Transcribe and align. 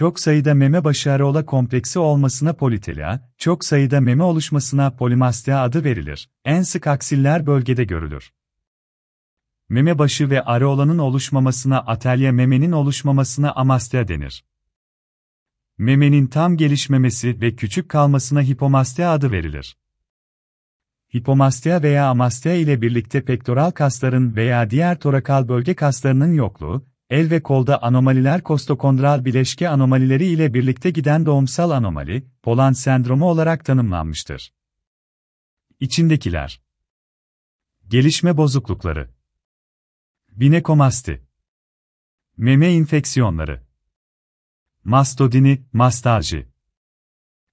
çok 0.00 0.20
sayıda 0.20 0.54
meme 0.54 0.84
başı 0.84 1.12
areola 1.12 1.46
kompleksi 1.46 1.98
olmasına 1.98 2.52
politelia, 2.52 3.20
çok 3.38 3.64
sayıda 3.64 4.00
meme 4.00 4.22
oluşmasına 4.22 4.90
polimastia 4.96 5.62
adı 5.62 5.84
verilir. 5.84 6.30
En 6.44 6.62
sık 6.62 6.86
aksiller 6.86 7.46
bölgede 7.46 7.84
görülür. 7.84 8.32
Meme 9.68 9.98
başı 9.98 10.30
ve 10.30 10.42
areolanın 10.42 10.98
oluşmamasına 10.98 11.78
atelya 11.78 12.32
memenin 12.32 12.72
oluşmamasına 12.72 13.52
amastia 13.52 14.08
denir. 14.08 14.44
Memenin 15.78 16.26
tam 16.26 16.56
gelişmemesi 16.56 17.40
ve 17.40 17.56
küçük 17.56 17.88
kalmasına 17.88 18.42
hipomastia 18.42 19.12
adı 19.12 19.32
verilir. 19.32 19.76
Hipomastia 21.14 21.82
veya 21.82 22.06
amastia 22.08 22.52
ile 22.52 22.82
birlikte 22.82 23.24
pektoral 23.24 23.70
kasların 23.70 24.36
veya 24.36 24.70
diğer 24.70 24.98
torakal 24.98 25.48
bölge 25.48 25.74
kaslarının 25.74 26.32
yokluğu, 26.32 26.86
el 27.10 27.30
ve 27.30 27.42
kolda 27.42 27.82
anomaliler 27.82 28.42
kostokondral 28.42 29.24
bileşke 29.24 29.68
anomalileri 29.68 30.26
ile 30.26 30.54
birlikte 30.54 30.90
giden 30.90 31.26
doğumsal 31.26 31.70
anomali, 31.70 32.30
Poland 32.42 32.74
sendromu 32.74 33.28
olarak 33.28 33.64
tanımlanmıştır. 33.64 34.52
İçindekiler. 35.80 36.62
Gelişme 37.88 38.36
bozuklukları. 38.36 39.10
Binekomasti. 40.28 41.26
Meme 42.36 42.72
infeksiyonları. 42.72 43.66
Mastodini, 44.84 45.64
mastalji. 45.72 46.48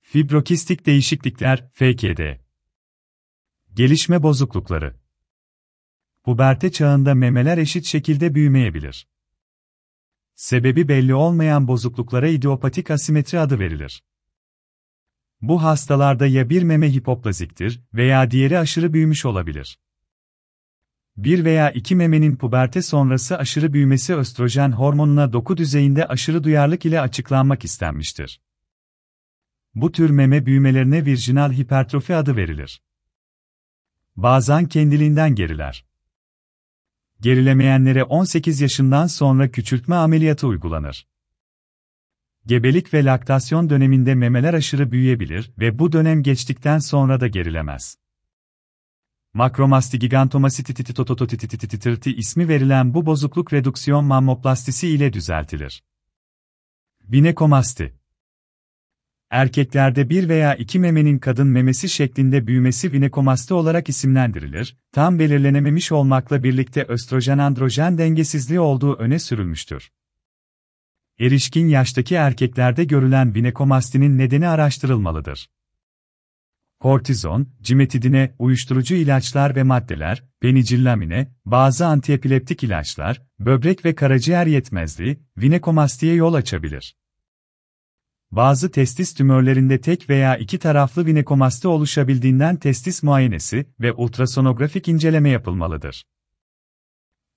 Fibrokistik 0.01 0.85
değişiklikler, 0.85 1.69
FKD 1.73 2.19
Gelişme 3.73 4.23
bozuklukları. 4.23 4.99
Puberte 6.23 6.71
çağında 6.71 7.15
memeler 7.15 7.57
eşit 7.57 7.85
şekilde 7.85 8.35
büyümeyebilir. 8.35 9.07
Sebebi 10.37 10.87
belli 10.87 11.13
olmayan 11.13 11.67
bozukluklara 11.67 12.27
idiopatik 12.27 12.91
asimetri 12.91 13.39
adı 13.39 13.59
verilir. 13.59 14.03
Bu 15.41 15.63
hastalarda 15.63 16.27
ya 16.27 16.49
bir 16.49 16.63
meme 16.63 16.93
hipoplaziktir 16.93 17.81
veya 17.93 18.31
diğeri 18.31 18.59
aşırı 18.59 18.93
büyümüş 18.93 19.25
olabilir. 19.25 19.79
Bir 21.15 21.45
veya 21.45 21.71
iki 21.71 21.95
memenin 21.95 22.35
puberte 22.35 22.81
sonrası 22.81 23.37
aşırı 23.37 23.73
büyümesi 23.73 24.15
östrojen 24.15 24.71
hormonuna 24.71 25.33
doku 25.33 25.57
düzeyinde 25.57 26.07
aşırı 26.07 26.43
duyarlılık 26.43 26.85
ile 26.85 27.01
açıklanmak 27.01 27.63
istenmiştir. 27.65 28.41
Bu 29.75 29.91
tür 29.91 30.09
meme 30.09 30.45
büyümelerine 30.45 31.05
virginal 31.05 31.51
hipertrofi 31.51 32.15
adı 32.15 32.35
verilir. 32.35 32.81
Bazen 34.15 34.67
kendiliğinden 34.67 35.35
geriler. 35.35 35.86
Gerilemeyenlere 37.21 38.03
18 38.03 38.61
yaşından 38.61 39.07
sonra 39.07 39.51
küçültme 39.51 39.95
ameliyatı 39.95 40.47
uygulanır. 40.47 41.07
Gebelik 42.45 42.93
ve 42.93 43.05
laktasyon 43.05 43.69
döneminde 43.69 44.15
memeler 44.15 44.53
aşırı 44.53 44.91
büyüyebilir 44.91 45.51
ve 45.59 45.79
bu 45.79 45.91
dönem 45.91 46.23
geçtikten 46.23 46.79
sonra 46.79 47.19
da 47.19 47.27
gerilemez. 47.27 47.97
Makromasti 49.33 49.99
gigantomasitititotototititititirti 49.99 52.15
ismi 52.15 52.47
verilen 52.47 52.93
bu 52.93 53.05
bozukluk 53.05 53.53
redüksiyon 53.53 54.05
mammoplastisi 54.05 54.87
ile 54.87 55.13
düzeltilir. 55.13 55.83
Binekomasti 57.03 57.99
Erkeklerde 59.29 60.09
bir 60.09 60.29
veya 60.29 60.55
iki 60.55 60.79
memenin 60.79 61.19
kadın 61.19 61.47
memesi 61.47 61.89
şeklinde 61.89 62.47
büyümesi 62.47 62.93
vinekomasti 62.93 63.53
olarak 63.53 63.89
isimlendirilir, 63.89 64.77
tam 64.91 65.19
belirlenememiş 65.19 65.91
olmakla 65.91 66.43
birlikte 66.43 66.83
östrojen-androjen 66.83 67.97
dengesizliği 67.97 68.59
olduğu 68.59 68.95
öne 68.95 69.19
sürülmüştür. 69.19 69.91
Erişkin 71.19 71.67
yaştaki 71.67 72.15
erkeklerde 72.15 72.83
görülen 72.83 73.35
vinekomastinin 73.35 74.17
nedeni 74.17 74.47
araştırılmalıdır. 74.47 75.49
Kortizon, 76.79 77.47
cimetidine, 77.61 78.35
uyuşturucu 78.39 78.95
ilaçlar 78.95 79.55
ve 79.55 79.63
maddeler, 79.63 80.23
penicillamine, 80.41 81.31
bazı 81.45 81.85
antiepileptik 81.85 82.63
ilaçlar, 82.63 83.21
böbrek 83.39 83.85
ve 83.85 83.95
karaciğer 83.95 84.45
yetmezliği, 84.45 85.19
vinekomastiye 85.37 86.13
yol 86.13 86.33
açabilir. 86.33 86.95
Bazı 88.31 88.71
testis 88.71 89.13
tümörlerinde 89.13 89.81
tek 89.81 90.09
veya 90.09 90.37
iki 90.37 90.59
taraflı 90.59 91.05
vinekomasti 91.05 91.67
oluşabildiğinden 91.67 92.55
testis 92.55 93.03
muayenesi 93.03 93.65
ve 93.79 93.93
ultrasonografik 93.93 94.87
inceleme 94.87 95.29
yapılmalıdır. 95.29 96.03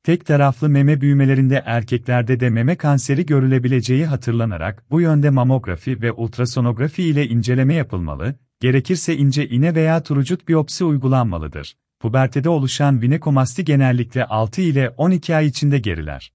Tek 0.03 0.27
taraflı 0.27 0.69
meme 0.69 1.01
büyümelerinde 1.01 1.63
erkeklerde 1.67 2.41
de 2.41 2.51
meme 2.51 2.77
kanseri 2.77 3.27
görülebileceği 3.27 4.07
hatırlanarak 4.07 4.91
bu 4.91 5.01
yönde 5.01 5.31
mamografi 5.31 6.03
ve 6.03 6.13
ultrasonografi 6.13 7.03
ile 7.03 7.29
inceleme 7.29 7.75
yapılmalı, 7.75 8.35
gerekirse 8.61 9.17
ince 9.17 9.49
iğne 9.49 9.75
veya 9.75 10.03
turucut 10.03 10.49
biyopsi 10.49 10.85
uygulanmalıdır. 10.85 11.77
Pubertede 12.01 12.49
oluşan 12.49 13.03
vinekomasti 13.03 13.65
genellikle 13.65 14.25
6 14.25 14.61
ile 14.61 14.91
12 14.91 15.37
ay 15.37 15.47
içinde 15.47 15.79
geriler. 15.79 16.33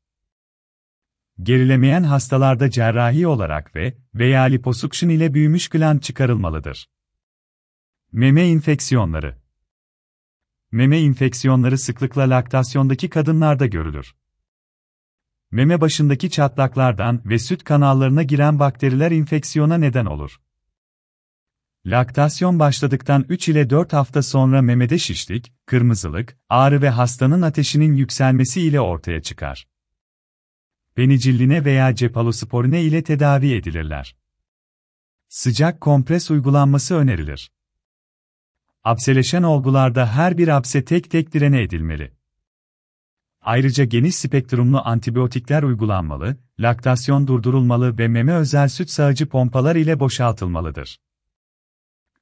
Gerilemeyen 1.41 2.03
hastalarda 2.03 2.69
cerrahi 2.69 3.27
olarak 3.27 3.75
ve 3.75 3.97
veya 4.13 4.41
liposuction 4.41 5.09
ile 5.09 5.33
büyümüş 5.33 5.67
gland 5.69 5.99
çıkarılmalıdır. 5.99 6.89
Meme 8.11 8.47
infeksiyonları 8.47 9.37
Meme 10.71 10.99
infeksiyonları 10.99 11.77
sıklıkla 11.77 12.29
laktasyondaki 12.29 13.09
kadınlarda 13.09 13.65
görülür. 13.65 14.15
Meme 15.51 15.81
başındaki 15.81 16.29
çatlaklardan 16.29 17.21
ve 17.25 17.39
süt 17.39 17.63
kanallarına 17.63 18.23
giren 18.23 18.59
bakteriler 18.59 19.11
infeksiyona 19.11 19.77
neden 19.77 20.05
olur. 20.05 20.41
Laktasyon 21.85 22.59
başladıktan 22.59 23.25
3 23.29 23.49
ile 23.49 23.69
4 23.69 23.93
hafta 23.93 24.23
sonra 24.23 24.61
memede 24.61 24.97
şişlik, 24.97 25.53
kırmızılık, 25.65 26.37
ağrı 26.49 26.81
ve 26.81 26.89
hastanın 26.89 27.41
ateşinin 27.41 27.93
yükselmesi 27.93 28.61
ile 28.61 28.79
ortaya 28.79 29.21
çıkar 29.21 29.67
penicilline 30.95 31.65
veya 31.65 31.95
cephalosporine 31.95 32.83
ile 32.83 33.03
tedavi 33.03 33.53
edilirler. 33.53 34.15
Sıcak 35.27 35.81
kompres 35.81 36.31
uygulanması 36.31 36.95
önerilir. 36.95 37.51
Apseleşen 38.83 39.43
olgularda 39.43 40.07
her 40.07 40.37
bir 40.37 40.47
apse 40.47 40.85
tek 40.85 41.11
tek 41.11 41.33
direne 41.33 41.61
edilmeli. 41.61 42.13
Ayrıca 43.41 43.83
geniş 43.83 44.15
spektrumlu 44.15 44.81
antibiyotikler 44.85 45.63
uygulanmalı, 45.63 46.37
laktasyon 46.59 47.27
durdurulmalı 47.27 47.97
ve 47.97 48.07
meme 48.07 48.33
özel 48.33 48.67
süt 48.67 48.89
sağıcı 48.89 49.29
pompalar 49.29 49.75
ile 49.75 49.99
boşaltılmalıdır. 49.99 50.99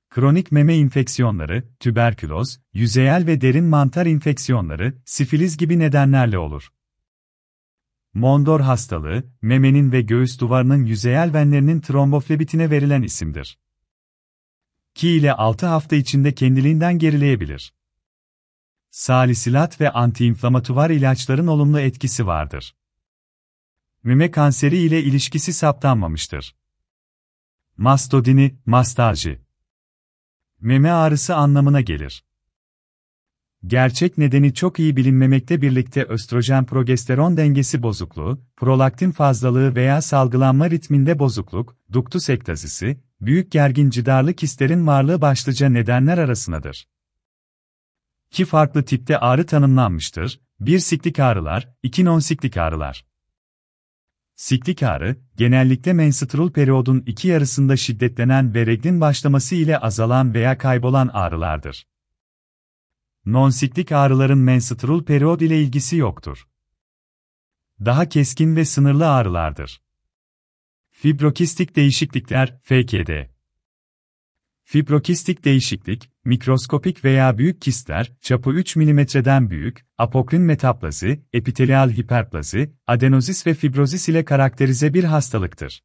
Kronik 0.09 0.51
meme 0.51 0.75
infeksiyonları, 0.75 1.63
tüberküloz, 1.79 2.59
yüzeyel 2.73 3.27
ve 3.27 3.41
derin 3.41 3.65
mantar 3.65 4.05
infeksiyonları, 4.05 4.93
sifiliz 5.05 5.57
gibi 5.57 5.79
nedenlerle 5.79 6.37
olur. 6.37 6.69
Mondor 8.13 8.59
hastalığı, 8.59 9.23
memenin 9.41 9.91
ve 9.91 10.01
göğüs 10.01 10.39
duvarının 10.39 10.85
yüzeyel 10.85 11.33
venlerinin 11.33 11.81
tromboflebitine 11.81 12.69
verilen 12.69 13.01
isimdir. 13.01 13.59
Ki 14.95 15.09
ile 15.09 15.33
6 15.33 15.65
hafta 15.65 15.95
içinde 15.95 16.35
kendiliğinden 16.35 16.99
gerileyebilir. 16.99 17.73
Salisilat 18.89 19.81
ve 19.81 19.91
antiinflamatuvar 19.91 20.89
ilaçların 20.89 21.47
olumlu 21.47 21.79
etkisi 21.79 22.27
vardır. 22.27 22.75
Meme 24.03 24.31
kanseri 24.31 24.77
ile 24.77 25.03
ilişkisi 25.03 25.53
saptanmamıştır. 25.53 26.55
Mastodini, 27.77 28.55
mastalji. 28.65 29.41
Meme 30.59 30.91
ağrısı 30.91 31.35
anlamına 31.35 31.81
gelir. 31.81 32.23
Gerçek 33.67 34.17
nedeni 34.17 34.53
çok 34.53 34.79
iyi 34.79 34.95
bilinmemekte 34.95 35.61
birlikte 35.61 36.03
östrojen-progesteron 36.03 37.37
dengesi 37.37 37.83
bozukluğu, 37.83 38.41
prolaktin 38.57 39.11
fazlalığı 39.11 39.75
veya 39.75 40.01
salgılanma 40.01 40.69
ritminde 40.69 41.19
bozukluk, 41.19 41.77
duktus 41.93 42.29
ektazisi, 42.29 42.99
büyük 43.21 43.51
gergin 43.51 43.89
cidarlı 43.89 44.33
kistlerin 44.33 44.87
varlığı 44.87 45.21
başlıca 45.21 45.69
nedenler 45.69 46.17
arasındadır. 46.17 46.87
İki 48.31 48.45
farklı 48.45 48.83
tipte 48.83 49.17
ağrı 49.17 49.45
tanımlanmıştır, 49.45 50.39
bir 50.59 50.79
siklik 50.79 51.19
ağrılar, 51.19 51.69
iki 51.83 52.05
non-siklik 52.05 52.57
ağrılar. 52.57 53.05
Siklik 54.35 54.83
ağrı, 54.83 55.15
genellikle 55.35 55.93
menstrual 55.93 56.51
periyodun 56.51 57.03
iki 57.05 57.27
yarısında 57.27 57.77
şiddetlenen 57.77 58.53
ve 58.53 58.65
reglin 58.65 59.01
başlaması 59.01 59.55
ile 59.55 59.77
azalan 59.77 60.33
veya 60.33 60.57
kaybolan 60.57 61.09
ağrılardır. 61.13 61.92
Nonsiklik 63.25 63.91
ağrıların 63.91 64.37
menstrual 64.37 65.03
periyod 65.03 65.39
ile 65.39 65.61
ilgisi 65.61 65.97
yoktur. 65.97 66.47
Daha 67.85 68.09
keskin 68.09 68.55
ve 68.55 68.65
sınırlı 68.65 69.09
ağrılardır. 69.09 69.81
Fibrokistik 70.91 71.75
değişiklikler, 71.75 72.59
FKD. 72.63 73.09
Fibrokistik 74.63 75.45
değişiklik, 75.45 76.09
mikroskopik 76.25 77.05
veya 77.05 77.37
büyük 77.37 77.61
kistler, 77.61 78.11
çapı 78.21 78.49
3 78.49 78.75
mm'den 78.75 79.49
büyük, 79.49 79.85
apokrin 79.97 80.41
metaplazi, 80.41 81.25
epitelial 81.33 81.91
hiperplazi, 81.91 82.73
adenozis 82.87 83.47
ve 83.47 83.53
fibrozis 83.53 84.09
ile 84.09 84.25
karakterize 84.25 84.93
bir 84.93 85.03
hastalıktır. 85.03 85.83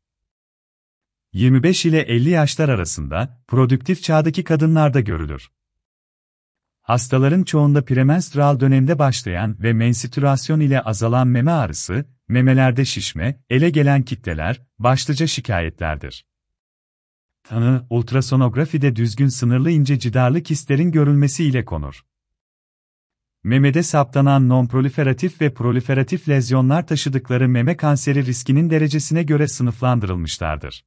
25 1.33 1.87
ile 1.87 2.01
50 2.01 2.31
yaşlar 2.31 2.69
arasında, 2.69 3.45
prodüktif 3.49 4.03
çağdaki 4.03 4.45
kadınlarda 4.45 5.01
görülür. 5.01 5.49
Hastaların 6.89 7.43
çoğunda 7.43 7.85
premenstrüel 7.85 8.61
dönemde 8.61 8.99
başlayan 8.99 9.63
ve 9.63 9.73
menstrüasyon 9.73 10.61
ile 10.61 10.81
azalan 10.81 11.29
meme 11.29 11.51
ağrısı, 11.51 12.05
memelerde 12.29 12.85
şişme, 12.85 13.41
ele 13.51 13.71
gelen 13.71 14.03
kitleler, 14.03 14.63
başlıca 14.79 15.27
şikayetlerdir. 15.27 16.27
Tanı, 17.43 17.87
ultrasonografide 17.91 18.97
düzgün 18.97 19.29
sınırlı 19.29 19.71
ince 19.71 19.99
cidarlı 19.99 20.43
kistlerin 20.43 20.93
görülmesi 20.93 21.45
ile 21.45 21.65
konur. 21.65 22.05
Memede 23.45 23.83
saptanan 23.83 24.49
nonproliferatif 24.49 25.41
ve 25.41 25.55
proliferatif 25.55 26.29
lezyonlar 26.29 26.87
taşıdıkları 26.87 27.49
meme 27.49 27.77
kanseri 27.77 28.27
riskinin 28.27 28.71
derecesine 28.71 29.23
göre 29.23 29.49
sınıflandırılmışlardır. 29.49 30.85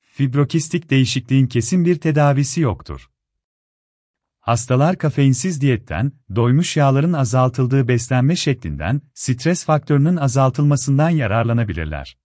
Fibrokistik 0.00 0.90
değişikliğin 0.90 1.46
kesin 1.46 1.84
bir 1.84 1.96
tedavisi 1.96 2.60
yoktur. 2.60 3.11
Hastalar 4.42 4.98
kafeinsiz 4.98 5.60
diyetten, 5.60 6.12
doymuş 6.36 6.76
yağların 6.76 7.12
azaltıldığı 7.12 7.88
beslenme 7.88 8.36
şeklinden, 8.36 9.00
stres 9.14 9.64
faktörünün 9.64 10.16
azaltılmasından 10.16 11.10
yararlanabilirler. 11.10 12.18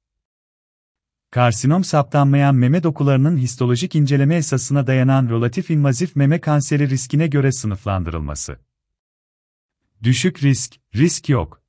Karsinom 1.31 1.83
saptanmayan 1.83 2.55
meme 2.55 2.83
dokularının 2.83 3.37
histolojik 3.37 3.95
inceleme 3.95 4.35
esasına 4.35 4.87
dayanan 4.87 5.29
relatif 5.29 5.71
invazif 5.71 6.15
meme 6.15 6.41
kanseri 6.41 6.89
riskine 6.89 7.27
göre 7.27 7.51
sınıflandırılması. 7.51 8.59
Düşük 10.03 10.43
risk, 10.43 10.75
risk 10.95 11.29
yok. 11.29 11.63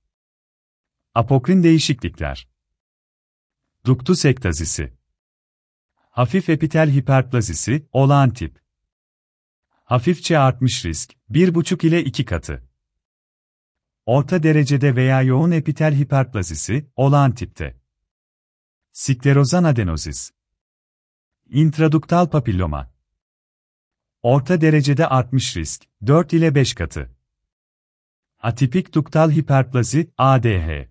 Apokrin 1.14 1.62
değişiklikler. 1.62 2.48
Duktus 3.86 4.24
ektazisi. 4.24 4.92
Hafif 5.94 6.48
epitel 6.48 6.90
hiperplazisi, 6.90 7.88
olağan 7.92 8.30
tip. 8.30 8.67
Hafifçe 9.88 10.38
artmış 10.38 10.84
risk, 10.84 11.12
1,5 11.30 11.86
ile 11.86 12.04
2 12.04 12.24
katı. 12.24 12.68
Orta 14.06 14.42
derecede 14.42 14.96
veya 14.96 15.22
yoğun 15.22 15.50
epitel 15.50 15.94
hiperplazisi, 15.94 16.90
olağan 16.96 17.34
tipte. 17.34 17.80
Sklerozan 18.92 19.64
adenozis. 19.64 20.30
İntraduktal 21.46 22.30
papilloma. 22.30 22.92
Orta 24.22 24.60
derecede 24.60 25.06
artmış 25.06 25.56
risk, 25.56 25.84
4 26.06 26.32
ile 26.32 26.54
5 26.54 26.74
katı. 26.74 27.16
Atipik 28.38 28.94
duktal 28.94 29.30
hiperplazi, 29.30 30.10
ADH. 30.18 30.88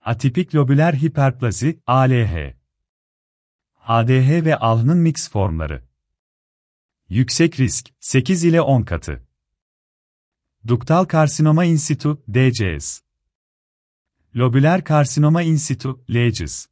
Atipik 0.00 0.54
lobüler 0.54 0.94
hiperplazi, 0.94 1.80
ALH. 1.86 2.54
ADH 3.80 4.44
ve 4.44 4.56
ALH'nın 4.56 4.98
mix 4.98 5.30
formları. 5.30 5.91
Yüksek 7.12 7.60
risk, 7.60 7.88
8 8.00 8.44
ile 8.44 8.60
10 8.60 8.82
katı. 8.82 9.22
Duktal 10.66 11.04
karsinoma 11.04 11.64
in 11.64 11.76
situ, 11.76 12.24
DCS. 12.28 13.00
Lobüler 14.36 14.84
karsinoma 14.84 15.42
in 15.42 15.56
situ, 15.56 16.04
LCS. 16.10 16.71